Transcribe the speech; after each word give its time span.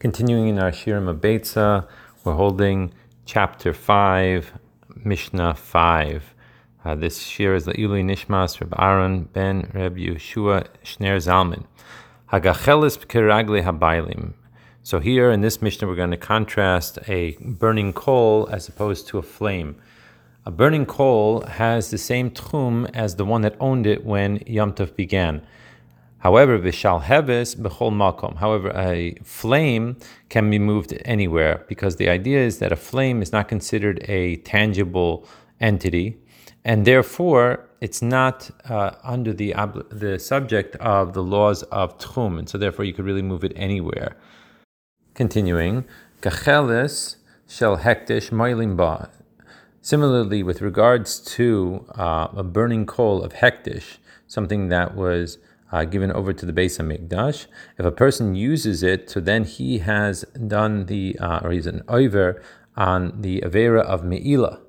Continuing 0.00 0.48
in 0.48 0.58
our 0.58 0.70
Shirim 0.70 1.14
Beitza, 1.20 1.86
we're 2.24 2.32
holding 2.32 2.94
chapter 3.26 3.74
5, 3.74 4.50
Mishnah 5.04 5.52
5. 5.52 6.34
Uh, 6.82 6.94
this 6.94 7.18
shir 7.18 7.54
is 7.54 7.66
the 7.66 7.74
Ilui 7.74 8.02
Nishmas, 8.02 8.58
Reb 8.62 8.72
Aaron 8.78 9.24
ben 9.24 9.70
Reb 9.74 9.98
Yeshua 9.98 10.68
Shner 10.82 11.18
Zalman. 11.18 11.66
Hagachelis 12.32 12.96
kiragle 13.08 13.62
habailim. 13.62 14.32
So 14.82 15.00
here 15.00 15.30
in 15.30 15.42
this 15.42 15.60
Mishnah, 15.60 15.86
we're 15.86 15.96
going 15.96 16.12
to 16.12 16.16
contrast 16.16 16.98
a 17.06 17.36
burning 17.38 17.92
coal 17.92 18.48
as 18.50 18.70
opposed 18.70 19.06
to 19.08 19.18
a 19.18 19.22
flame. 19.22 19.76
A 20.46 20.50
burning 20.50 20.86
coal 20.86 21.42
has 21.42 21.90
the 21.90 21.98
same 21.98 22.30
tchum 22.30 22.88
as 22.94 23.16
the 23.16 23.26
one 23.26 23.42
that 23.42 23.54
owned 23.60 23.86
it 23.86 24.06
when 24.06 24.42
Yom 24.46 24.72
Tov 24.72 24.96
began. 24.96 25.42
However, 26.20 26.58
vishal 26.58 27.02
heves 27.02 27.56
bechol 27.56 27.92
makom. 27.92 28.36
However, 28.36 28.70
a 28.76 29.16
flame 29.24 29.96
can 30.28 30.50
be 30.50 30.58
moved 30.58 30.92
anywhere 31.04 31.64
because 31.66 31.96
the 31.96 32.10
idea 32.10 32.40
is 32.40 32.58
that 32.58 32.72
a 32.72 32.76
flame 32.76 33.22
is 33.22 33.32
not 33.32 33.48
considered 33.48 34.04
a 34.06 34.36
tangible 34.36 35.26
entity, 35.60 36.18
and 36.62 36.86
therefore 36.86 37.66
it's 37.80 38.02
not 38.02 38.50
uh, 38.68 38.90
under 39.02 39.32
the 39.32 39.54
the 39.90 40.18
subject 40.18 40.76
of 40.76 41.14
the 41.14 41.22
laws 41.22 41.62
of 41.64 41.96
tchum, 41.98 42.38
and 42.38 42.48
so 42.48 42.58
therefore 42.58 42.84
you 42.84 42.92
could 42.92 43.06
really 43.06 43.22
move 43.22 43.42
it 43.42 43.52
anywhere. 43.56 44.16
Continuing, 45.14 45.84
kacheles 46.20 47.16
shel 47.48 47.78
hektish 47.78 48.30
moilim 48.30 48.76
ba. 48.76 49.10
Similarly, 49.80 50.42
with 50.42 50.60
regards 50.60 51.18
to 51.36 51.86
uh, 51.94 52.28
a 52.36 52.42
burning 52.42 52.84
coal 52.84 53.22
of 53.22 53.32
hektish, 53.32 53.96
something 54.26 54.68
that 54.68 54.94
was 54.94 55.38
uh, 55.72 55.84
given 55.84 56.12
over 56.12 56.32
to 56.32 56.46
the 56.46 56.52
Beis 56.52 56.78
Hamikdash. 56.78 57.46
If 57.78 57.86
a 57.86 57.92
person 57.92 58.34
uses 58.34 58.82
it, 58.82 59.10
so 59.10 59.20
then 59.20 59.44
he 59.44 59.78
has 59.78 60.24
done 60.46 60.86
the, 60.86 61.16
uh, 61.18 61.40
or 61.42 61.50
he's 61.52 61.66
an 61.66 61.82
over 61.88 62.42
on 62.76 63.20
the 63.20 63.40
Avera 63.42 63.82
of 63.82 64.04
Me'ila. 64.04 64.60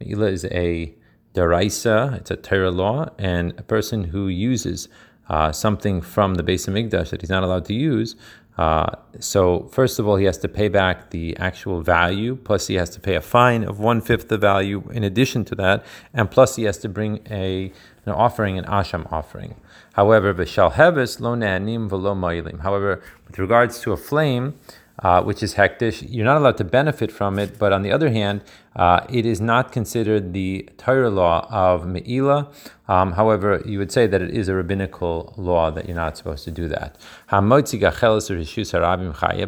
Me'ila 0.00 0.26
is 0.26 0.44
a 0.46 0.94
deraisa, 1.34 2.16
it's 2.16 2.30
a 2.30 2.36
Torah 2.36 2.70
law, 2.70 3.10
and 3.18 3.54
a 3.58 3.62
person 3.62 4.04
who 4.04 4.28
uses 4.28 4.88
uh, 5.28 5.52
something 5.52 6.00
from 6.00 6.34
the 6.34 6.42
Beis 6.42 6.68
Hamikdash 6.68 7.10
that 7.10 7.20
he's 7.20 7.30
not 7.30 7.44
allowed 7.44 7.64
to 7.66 7.74
use. 7.74 8.16
Uh, 8.58 8.96
so 9.18 9.68
first 9.72 9.98
of 9.98 10.06
all, 10.06 10.16
he 10.16 10.26
has 10.26 10.36
to 10.38 10.48
pay 10.48 10.68
back 10.68 11.10
the 11.10 11.36
actual 11.38 11.80
value, 11.80 12.36
plus 12.36 12.66
he 12.66 12.74
has 12.74 12.90
to 12.90 13.00
pay 13.00 13.14
a 13.14 13.20
fine 13.20 13.64
of 13.64 13.80
one 13.80 14.00
fifth 14.00 14.28
the 14.28 14.36
value 14.36 14.82
in 14.92 15.02
addition 15.02 15.44
to 15.46 15.54
that, 15.54 15.84
and 16.12 16.30
plus 16.30 16.56
he 16.56 16.64
has 16.64 16.78
to 16.78 16.88
bring 16.88 17.20
a 17.30 17.72
an 18.06 18.12
offering, 18.12 18.58
an 18.58 18.64
asham 18.64 19.10
offering. 19.12 19.54
However, 19.94 20.32
v'shal 20.34 20.72
heves 20.72 21.20
lo 21.20 21.34
ne'anim 21.34 21.88
v'lo. 21.88 22.60
However, 22.60 23.02
with 23.26 23.38
regards 23.38 23.80
to 23.80 23.92
a 23.92 23.96
flame, 23.96 24.54
uh, 25.00 25.22
which 25.22 25.42
is 25.42 25.54
hektish, 25.54 26.06
you're 26.08 26.24
not 26.24 26.36
allowed 26.36 26.58
to 26.58 26.64
benefit 26.64 27.10
from 27.10 27.38
it. 27.38 27.58
But 27.58 27.72
on 27.72 27.82
the 27.82 27.90
other 27.90 28.10
hand, 28.10 28.42
uh, 28.76 29.06
it 29.08 29.24
is 29.26 29.40
not 29.40 29.72
considered 29.72 30.32
the 30.32 30.68
Torah 30.76 31.10
law 31.10 31.46
of 31.50 31.86
Me'ila. 31.86 32.48
Um, 32.86 33.12
however, 33.12 33.62
you 33.64 33.78
would 33.78 33.90
say 33.90 34.06
that 34.06 34.20
it 34.20 34.30
is 34.30 34.48
a 34.48 34.54
rabbinical 34.54 35.34
law 35.36 35.70
that 35.70 35.86
you're 35.86 35.96
not 35.96 36.16
supposed 36.16 36.44
to 36.44 36.50
do 36.50 36.68
that. 36.68 36.98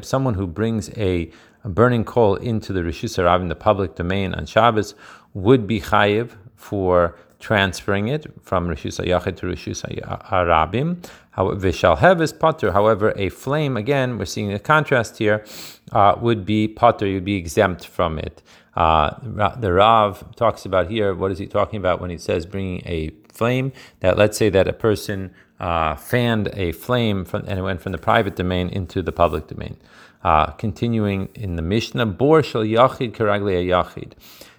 Someone 0.04 0.34
who 0.34 0.46
brings 0.46 0.90
a, 0.96 1.30
burning 1.64 2.04
coal 2.04 2.34
into 2.36 2.72
the 2.72 2.80
Rishus 2.80 3.16
Harabim, 3.16 3.48
the 3.48 3.54
public 3.54 3.94
domain 3.94 4.34
on 4.34 4.46
Shabbos, 4.46 4.94
would 5.34 5.66
be 5.66 5.80
chayiv 5.80 6.32
for 6.56 7.16
transferring 7.42 8.06
it 8.08 8.24
from 8.40 8.68
Rishus 8.68 9.04
Yachid 9.04 9.36
to 9.38 9.46
Rishus 9.46 9.82
Harabim. 10.30 11.04
Vishal 11.36 11.98
Heves 11.98 12.32
patur. 12.32 12.72
However, 12.72 13.12
a 13.16 13.28
flame, 13.30 13.76
again, 13.76 14.16
we're 14.16 14.26
seeing 14.26 14.52
a 14.52 14.58
contrast 14.58 15.18
here, 15.18 15.44
uh, 15.90 16.14
would 16.20 16.46
be 16.46 16.68
patur, 16.68 17.10
you'd 17.10 17.24
be 17.24 17.36
exempt 17.36 17.86
from 17.86 18.18
it. 18.18 18.42
Uh, 18.76 19.14
the 19.58 19.72
Rav 19.72 20.34
talks 20.36 20.64
about 20.64 20.88
here, 20.88 21.14
what 21.14 21.30
is 21.30 21.38
he 21.38 21.46
talking 21.46 21.78
about 21.78 22.00
when 22.00 22.10
he 22.10 22.16
says 22.16 22.46
bringing 22.46 22.80
a 22.86 23.10
flame? 23.28 23.72
That 24.00 24.16
let's 24.16 24.38
say 24.38 24.48
that 24.50 24.68
a 24.68 24.72
person 24.72 25.34
uh, 25.58 25.96
fanned 25.96 26.48
a 26.54 26.72
flame 26.72 27.24
from, 27.24 27.44
and 27.46 27.58
it 27.58 27.62
went 27.62 27.80
from 27.80 27.92
the 27.92 27.98
private 27.98 28.36
domain 28.36 28.68
into 28.68 29.02
the 29.02 29.12
public 29.12 29.48
domain. 29.48 29.76
Uh, 30.22 30.46
continuing 30.52 31.28
in 31.34 31.56
the 31.56 31.62
Mishnah, 31.62 32.06
Bor 32.06 32.42
Shal 32.42 32.62
Yachid 32.62 33.12
Karagle 33.12 33.66
Yachid. 33.66 34.12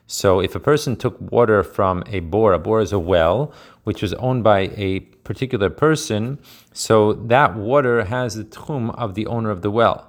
So 0.08 0.40
if 0.40 0.56
a 0.56 0.60
person 0.60 0.96
took 0.96 1.20
water 1.32 1.64
from 1.64 2.04
a 2.08 2.20
bore, 2.20 2.54
a 2.54 2.60
bore 2.60 2.82
is 2.82 2.92
a 2.92 3.00
well, 3.00 3.54
which 3.84 4.02
was 4.02 4.14
owned 4.16 4.44
by 4.44 4.72
a 4.76 5.00
particular 5.00 5.70
person, 5.70 6.40
so 6.74 7.14
that 7.14 7.56
water 7.56 8.06
has 8.06 8.36
the 8.36 8.44
tchum 8.44 8.94
of 8.98 9.16
the 9.16 9.26
owner 9.28 9.50
of 9.50 9.62
the 9.62 9.72
well. 9.72 10.08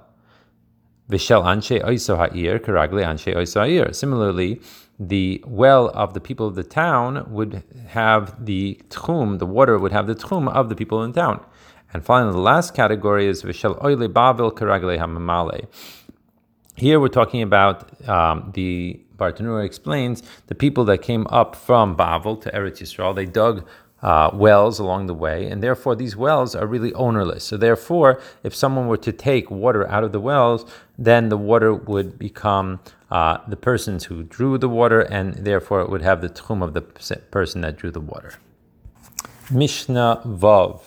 Vishel 1.09 1.43
anshe 1.43 1.79
ha'ir 1.81 2.59
karagle 2.59 3.03
anshe 3.05 3.33
ha'ir. 3.33 3.93
Similarly, 3.93 4.59
the 4.99 5.43
well 5.45 5.89
of 5.89 6.13
the 6.13 6.19
people 6.19 6.47
of 6.47 6.55
the 6.55 6.63
town 6.63 7.25
would 7.29 7.63
have 7.87 8.45
the 8.45 8.81
tchum, 8.89 9.39
the 9.39 9.45
water 9.45 9.77
would 9.77 9.91
have 9.91 10.07
the 10.07 10.15
tchum 10.15 10.49
of 10.49 10.69
the 10.69 10.75
people 10.75 11.03
in 11.03 11.13
town. 11.13 11.43
And 11.93 12.03
finally, 12.03 12.33
the 12.33 12.39
last 12.39 12.73
category 12.73 13.27
is 13.27 13.43
vishel 13.43 13.81
oile 13.83 14.09
bavel 14.09 14.51
karagle 14.51 14.97
hamamale. 14.97 15.67
Here 16.77 16.99
we're 16.99 17.07
talking 17.07 17.41
about 17.41 18.07
um, 18.09 18.51
the 18.53 18.99
Bartenura 19.15 19.65
explains 19.65 20.21
the 20.47 20.55
people 20.55 20.83
that 20.85 20.97
came 20.97 21.25
up 21.29 21.55
from 21.55 21.95
Bavel 21.95 22.41
to 22.41 22.51
Eretz 22.51 22.81
Yisrael, 22.81 23.15
they 23.15 23.25
dug 23.25 23.65
uh, 24.01 24.29
wells 24.33 24.77
along 24.77 25.05
the 25.05 25.13
way, 25.13 25.49
and 25.49 25.63
therefore 25.63 25.95
these 25.95 26.17
wells 26.17 26.53
are 26.53 26.67
really 26.67 26.93
ownerless. 26.93 27.45
So 27.45 27.55
therefore, 27.55 28.21
if 28.43 28.53
someone 28.53 28.87
were 28.87 28.97
to 28.97 29.13
take 29.13 29.49
water 29.49 29.87
out 29.87 30.03
of 30.03 30.11
the 30.11 30.19
wells, 30.19 30.69
then 30.97 31.29
the 31.29 31.37
water 31.37 31.73
would 31.73 32.19
become 32.19 32.81
uh, 33.09 33.37
the 33.47 33.55
persons 33.55 34.03
who 34.05 34.23
drew 34.23 34.57
the 34.57 34.67
water, 34.67 34.99
and 34.99 35.33
therefore 35.35 35.79
it 35.79 35.89
would 35.89 36.01
have 36.01 36.19
the 36.19 36.29
tchum 36.29 36.61
of 36.61 36.73
the 36.73 36.81
person 36.81 37.61
that 37.61 37.77
drew 37.77 37.89
the 37.89 38.01
water. 38.01 38.33
Mishnah 39.49 40.23
Vav. 40.25 40.81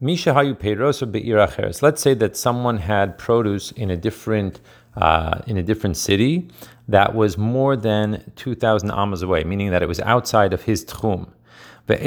Misha 0.00 0.30
Hayu 0.30 1.82
Let's 1.82 2.02
say 2.02 2.14
that 2.14 2.36
someone 2.36 2.78
had 2.78 3.18
produce 3.18 3.70
in 3.70 3.88
a 3.88 3.96
different 3.96 4.58
uh, 4.96 5.40
in 5.46 5.56
a 5.56 5.62
different 5.62 5.96
city 5.96 6.48
that 6.88 7.14
was 7.14 7.38
more 7.38 7.76
than 7.76 8.32
2,000 8.36 8.90
amas 8.90 9.22
away, 9.22 9.44
meaning 9.44 9.70
that 9.70 9.82
it 9.82 9.88
was 9.88 10.00
outside 10.00 10.52
of 10.52 10.62
his 10.62 10.84
tchum. 10.84 11.28
And 11.88 12.00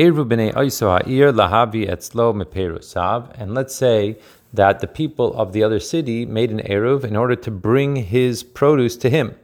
let's 3.53 3.75
say 3.75 4.17
that 4.53 4.79
the 4.79 4.87
people 4.87 5.33
of 5.33 5.53
the 5.53 5.63
other 5.63 5.79
city 5.79 6.25
made 6.25 6.51
an 6.51 6.59
eruv 6.59 7.03
in 7.03 7.15
order 7.15 7.35
to 7.35 7.51
bring 7.51 7.95
his 7.97 8.43
produce 8.43 8.95
to 8.97 9.09
him. 9.09 9.35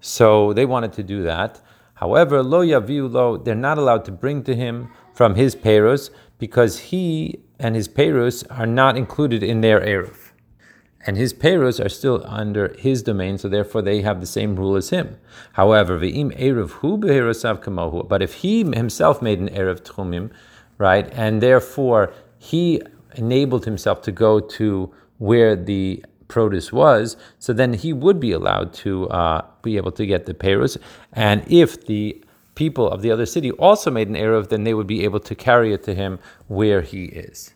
So 0.00 0.52
they 0.52 0.66
wanted 0.66 0.92
to 0.94 1.02
do 1.02 1.22
that. 1.24 1.60
However, 1.94 2.42
lo 2.42 2.64
yaviu 2.64 3.12
lo, 3.12 3.36
they're 3.36 3.54
not 3.54 3.78
allowed 3.78 4.04
to 4.06 4.12
bring 4.12 4.42
to 4.44 4.56
him 4.56 4.90
from 5.12 5.34
his 5.34 5.54
perus 5.54 6.10
because 6.38 6.78
he 6.78 7.40
and 7.58 7.76
his 7.76 7.88
perus 7.88 8.42
are 8.50 8.66
not 8.66 8.96
included 8.96 9.42
in 9.42 9.60
their 9.60 9.80
eruv 9.80 10.29
and 11.06 11.16
his 11.16 11.32
payros 11.32 11.82
are 11.82 11.88
still 11.88 12.22
under 12.26 12.74
his 12.78 13.02
domain, 13.02 13.38
so 13.38 13.48
therefore 13.48 13.82
they 13.82 14.02
have 14.02 14.20
the 14.20 14.26
same 14.26 14.56
rule 14.56 14.76
as 14.76 14.90
him. 14.90 15.16
However, 15.54 15.98
ve'im 15.98 16.36
erev 16.38 16.70
hu 16.70 16.98
kamohu. 16.98 18.06
But 18.06 18.22
if 18.22 18.34
he 18.34 18.64
himself 18.64 19.22
made 19.22 19.40
an 19.40 19.48
erev 19.48 19.80
tchumim, 19.80 20.30
right, 20.78 21.10
and 21.12 21.42
therefore 21.42 22.12
he 22.38 22.82
enabled 23.14 23.64
himself 23.64 24.02
to 24.02 24.12
go 24.12 24.40
to 24.40 24.92
where 25.18 25.56
the 25.56 26.04
produce 26.28 26.72
was, 26.72 27.16
so 27.38 27.52
then 27.52 27.72
he 27.72 27.92
would 27.92 28.20
be 28.20 28.32
allowed 28.32 28.72
to 28.72 29.08
uh, 29.08 29.44
be 29.62 29.76
able 29.76 29.92
to 29.92 30.06
get 30.06 30.26
the 30.26 30.34
payros. 30.34 30.76
And 31.12 31.42
if 31.50 31.86
the 31.86 32.22
people 32.54 32.90
of 32.90 33.00
the 33.00 33.10
other 33.10 33.26
city 33.26 33.50
also 33.52 33.90
made 33.90 34.08
an 34.08 34.14
erev, 34.14 34.50
then 34.50 34.64
they 34.64 34.74
would 34.74 34.86
be 34.86 35.02
able 35.04 35.20
to 35.20 35.34
carry 35.34 35.72
it 35.72 35.82
to 35.84 35.94
him 35.94 36.18
where 36.48 36.82
he 36.82 37.04
is. 37.06 37.54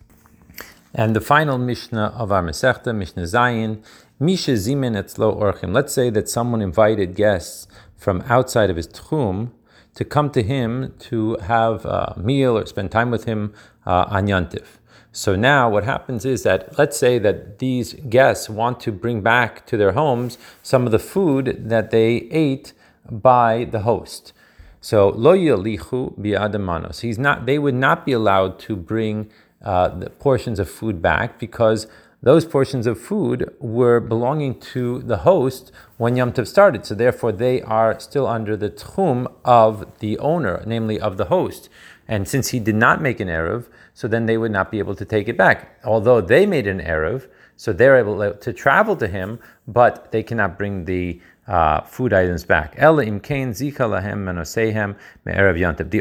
And 0.97 1.17
the 1.17 1.21
final 1.21 1.59
Mishnah 1.59 2.15
of 2.17 2.31
our 2.31 2.41
Masechta, 2.41 2.95
Mishnah 2.95 3.25
Zayin, 3.25 3.83
Misha 4.21 4.53
Zimin 4.53 4.95
Etzlo 4.97 5.37
Orchim. 5.37 5.75
Let's 5.75 5.93
say 5.93 6.09
that 6.11 6.29
someone 6.29 6.63
invited 6.63 7.17
guests 7.17 7.67
from 7.97 8.23
outside 8.29 8.71
of 8.71 8.77
his 8.77 8.87
Tchum 8.87 9.51
to 9.97 10.05
come 10.05 10.31
to 10.31 10.41
him 10.41 10.95
to 11.01 11.37
have 11.39 11.85
a 11.85 12.15
meal 12.17 12.57
or 12.57 12.65
spend 12.67 12.93
time 12.93 13.11
with 13.11 13.25
him 13.25 13.53
uh, 13.85 14.05
on 14.09 14.29
Yantif. 14.29 14.79
So 15.11 15.35
now 15.35 15.69
what 15.69 15.83
happens 15.83 16.25
is 16.25 16.45
that 16.45 16.79
let's 16.79 16.97
say 16.97 17.19
that 17.19 17.59
these 17.59 17.95
guests 18.09 18.49
want 18.49 18.79
to 18.81 18.93
bring 18.93 19.21
back 19.21 19.67
to 19.67 19.77
their 19.77 19.93
homes 19.93 20.39
some 20.63 20.87
of 20.87 20.93
the 20.93 20.99
food 21.01 21.69
that 21.69 21.91
they 21.91 22.29
ate 22.31 22.73
by 23.11 23.65
the 23.65 23.81
host. 23.81 24.33
So 24.81 25.09
lo 25.09 25.35
yalichu 25.35 26.17
bi'adamanos. 26.19 27.01
He's 27.01 27.19
not. 27.19 27.47
They 27.47 27.59
would 27.59 27.75
not 27.75 28.05
be 28.07 28.13
allowed 28.13 28.59
to 28.61 28.77
bring 28.77 29.31
uh, 29.65 29.89
the 29.89 30.11
portions 30.11 30.59
of 30.59 30.71
food 30.71 31.03
back 31.03 31.39
because 31.39 31.89
those 32.23 32.47
portions 32.47 32.87
of 32.87 32.99
food 32.99 33.55
were 33.61 34.01
belonging 34.01 34.59
to 34.59 35.01
the 35.03 35.19
host 35.19 35.71
when 35.99 36.17
Yom 36.17 36.33
Tov 36.33 36.47
started. 36.47 36.87
So 36.87 36.95
therefore, 36.95 37.33
they 37.33 37.61
are 37.61 38.01
still 38.01 38.27
under 38.27 38.57
the 38.57 38.71
tchum 38.71 39.31
of 39.45 39.99
the 39.99 40.19
owner, 40.19 40.63
namely 40.67 40.99
of 40.99 41.19
the 41.19 41.27
host. 41.27 41.69
And 42.09 42.27
since 42.27 42.49
he 42.49 42.61
did 42.61 42.77
not 42.77 43.03
make 43.03 43.21
an 43.21 43.29
erev, 43.29 43.67
so 43.93 44.09
then 44.09 44.27
they 44.27 44.39
would 44.39 44.53
not 44.53 44.71
be 44.71 44.79
able 44.79 44.95
to 44.95 45.05
take 45.05 45.29
it 45.29 45.37
back. 45.37 45.79
Although 45.85 46.21
they 46.21 46.47
made 46.47 46.67
an 46.67 46.81
erev, 46.81 47.29
So 47.57 47.73
they're 47.73 47.97
able 47.97 48.35
to 48.35 48.53
travel 48.53 48.97
to 48.97 49.07
him, 49.07 49.39
but 49.67 50.11
they 50.11 50.23
cannot 50.23 50.59
bring 50.59 50.87
the 50.87 51.21
uh, 51.47 51.83
food 51.83 52.13
items 52.13 52.45
back. 52.45 52.75
The 52.77 52.87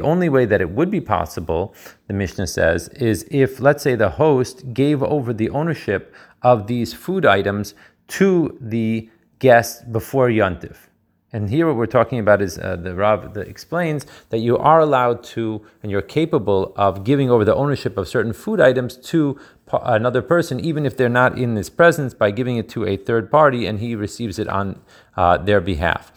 only 0.01 0.30
way 0.30 0.45
that 0.45 0.62
it 0.62 0.69
would 0.69 0.92
be 0.92 1.01
possible, 1.01 1.75
the 2.07 2.13
Mishnah 2.13 2.48
says, 2.48 2.88
is 2.90 3.25
if, 3.30 3.60
let's 3.60 3.84
say, 3.84 3.95
the 3.95 4.10
host 4.10 4.74
gave 4.74 5.04
over 5.04 5.34
the 5.34 5.50
ownership 5.50 6.16
of 6.42 6.68
these 6.68 6.94
food 6.94 7.25
items 7.25 7.75
to 8.07 8.57
the 8.62 9.10
guest 9.40 9.92
before 9.92 10.30
Yontif. 10.30 10.88
And 11.33 11.50
here, 11.50 11.65
what 11.65 11.77
we're 11.77 11.88
talking 11.88 12.19
about 12.19 12.44
is 12.44 12.59
uh, 12.59 12.75
the 12.75 12.94
Rav 12.94 13.35
explains 13.38 14.06
that 14.30 14.38
you 14.38 14.56
are 14.56 14.80
allowed 14.80 15.24
to, 15.24 15.65
and 15.81 15.91
you're 15.91 16.03
capable 16.03 16.74
of 16.75 17.03
giving 17.03 17.31
over 17.31 17.44
the 17.44 17.56
ownership 17.56 17.97
of 17.97 18.07
certain 18.07 18.33
food 18.33 18.62
items 18.62 18.95
to 18.97 19.39
another 19.81 20.21
person, 20.21 20.59
even 20.59 20.85
if 20.85 20.95
they're 20.95 21.09
not 21.09 21.35
in 21.35 21.56
his 21.56 21.71
presence, 21.71 22.13
by 22.13 22.30
giving 22.30 22.57
it 22.57 22.69
to 22.69 22.85
a 22.85 22.97
third 22.97 23.31
party, 23.31 23.65
and 23.65 23.80
he 23.80 23.95
receives 23.95 24.38
it 24.38 24.47
on 24.47 24.80
uh, 25.18 25.35
their 25.39 25.59
behalf. 25.59 26.12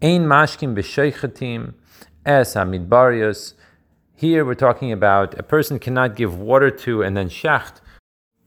Ein 0.00 0.24
mashkim 0.24 0.74
b'sheichatim 0.74 1.74
es 2.24 2.54
hamidbarios. 2.54 3.52
Here, 4.14 4.42
we're 4.42 4.54
talking 4.54 4.90
about 4.90 5.38
a 5.38 5.42
person 5.42 5.78
cannot 5.78 6.16
give 6.16 6.38
water 6.38 6.70
to 6.70 7.02
and 7.02 7.14
then 7.14 7.28
shacht 7.28 7.82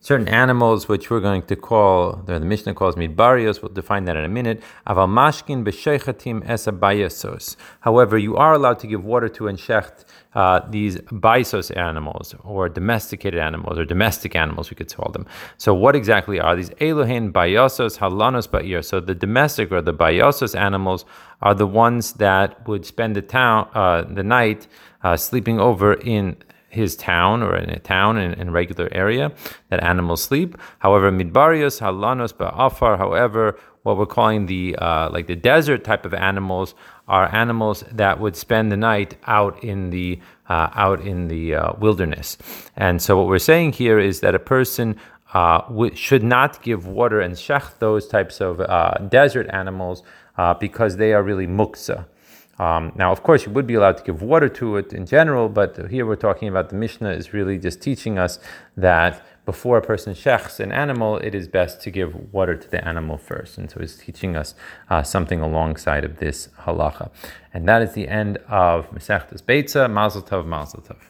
certain 0.00 0.28
animals, 0.28 0.88
which 0.88 1.10
we're 1.10 1.20
going 1.20 1.42
to 1.42 1.54
call, 1.54 2.16
the 2.24 2.40
Mishnah 2.40 2.74
calls 2.74 2.96
midbarios, 2.96 3.62
we'll 3.62 3.72
define 3.72 4.04
that 4.06 4.16
in 4.16 4.24
a 4.24 4.28
minute. 4.28 4.62
B'shechatim 4.86 6.42
esabayasos. 6.46 7.56
However, 7.80 8.16
you 8.16 8.36
are 8.36 8.54
allowed 8.54 8.78
to 8.80 8.86
give 8.86 9.04
water 9.04 9.28
to 9.28 9.46
and 9.48 9.58
shecht 9.58 10.04
uh, 10.34 10.60
these 10.70 10.96
baisos 10.96 11.76
animals, 11.76 12.34
or 12.44 12.68
domesticated 12.68 13.40
animals, 13.40 13.78
or 13.78 13.84
domestic 13.84 14.34
animals, 14.34 14.70
we 14.70 14.76
could 14.76 14.92
call 14.94 15.10
them. 15.12 15.26
So, 15.58 15.74
what 15.74 15.94
exactly 15.96 16.40
are 16.40 16.56
these? 16.56 16.70
Elohin 16.70 17.32
bayosos 17.32 17.98
halanos 17.98 18.48
ba'ir. 18.48 18.84
So, 18.84 19.00
the 19.00 19.14
domestic 19.14 19.70
or 19.72 19.82
the 19.82 19.92
bayosos 19.92 20.58
animals 20.58 21.04
are 21.42 21.54
the 21.54 21.66
ones 21.66 22.14
that 22.14 22.66
would 22.68 22.86
spend 22.86 23.16
the 23.16 23.22
town, 23.22 23.68
uh, 23.74 24.02
the 24.02 24.22
night, 24.22 24.66
uh, 25.02 25.16
sleeping 25.16 25.58
over 25.58 25.94
in 25.94 26.36
his 26.70 26.96
town 26.96 27.42
or 27.42 27.56
in 27.56 27.68
a 27.70 27.78
town 27.78 28.16
in, 28.16 28.32
in 28.34 28.50
regular 28.50 28.88
area 28.92 29.32
that 29.68 29.82
animals 29.82 30.22
sleep. 30.22 30.56
However, 30.78 31.10
midbarios, 31.10 31.80
halanos, 31.80 32.32
ba'afar, 32.32 32.96
however, 32.96 33.58
what 33.82 33.96
we're 33.96 34.06
calling 34.06 34.46
the 34.46 34.76
uh, 34.76 35.08
like 35.10 35.26
the 35.26 35.36
desert 35.36 35.84
type 35.84 36.04
of 36.04 36.14
animals 36.14 36.74
are 37.08 37.34
animals 37.34 37.82
that 37.90 38.20
would 38.20 38.36
spend 38.36 38.70
the 38.70 38.76
night 38.76 39.16
out 39.26 39.62
in 39.64 39.90
the 39.90 40.20
uh, 40.48 40.68
out 40.74 41.00
in 41.00 41.28
the 41.28 41.54
uh, 41.54 41.72
wilderness. 41.78 42.36
And 42.76 43.00
so 43.00 43.16
what 43.16 43.26
we're 43.26 43.38
saying 43.38 43.72
here 43.72 43.98
is 43.98 44.20
that 44.20 44.34
a 44.34 44.38
person 44.38 44.96
uh, 45.32 45.62
should 45.94 46.22
not 46.22 46.62
give 46.62 46.86
water 46.86 47.20
and 47.20 47.34
shech 47.34 47.78
those 47.78 48.06
types 48.06 48.40
of 48.40 48.60
uh, 48.60 48.94
desert 49.08 49.48
animals 49.50 50.02
uh, 50.36 50.54
because 50.54 50.96
they 50.96 51.12
are 51.12 51.22
really 51.22 51.46
muksa. 51.46 52.06
Um, 52.60 52.92
now, 52.94 53.10
of 53.10 53.22
course, 53.22 53.46
you 53.46 53.52
would 53.52 53.66
be 53.66 53.72
allowed 53.72 53.96
to 53.96 54.04
give 54.04 54.20
water 54.20 54.50
to 54.50 54.76
it 54.76 54.92
in 54.92 55.06
general, 55.06 55.48
but 55.48 55.90
here 55.90 56.04
we're 56.04 56.14
talking 56.14 56.46
about 56.46 56.68
the 56.68 56.76
Mishnah 56.76 57.12
is 57.12 57.32
really 57.32 57.56
just 57.56 57.80
teaching 57.80 58.18
us 58.18 58.38
that 58.76 59.24
before 59.46 59.78
a 59.78 59.82
person 59.82 60.12
shechs 60.12 60.60
an 60.60 60.70
animal, 60.70 61.16
it 61.16 61.34
is 61.34 61.48
best 61.48 61.80
to 61.80 61.90
give 61.90 62.34
water 62.34 62.54
to 62.54 62.70
the 62.70 62.86
animal 62.86 63.16
first. 63.16 63.56
And 63.56 63.70
so 63.70 63.80
it's 63.80 63.96
teaching 63.96 64.36
us 64.36 64.54
uh, 64.90 65.02
something 65.02 65.40
alongside 65.40 66.04
of 66.04 66.18
this 66.18 66.50
halacha. 66.64 67.10
And 67.54 67.66
that 67.66 67.80
is 67.80 67.94
the 67.94 68.06
end 68.08 68.36
of 68.46 68.90
Masechtas 68.90 69.42
Beitza, 69.42 69.90
Mazel 69.90 70.20
Tov, 70.20 70.44
Mazel 70.44 70.82
Tov. 70.82 71.09